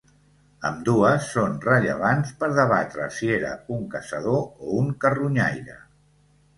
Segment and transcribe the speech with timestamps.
[0.69, 5.83] Ambdues són rellevants per debatre si era un caçador o un carronyaire.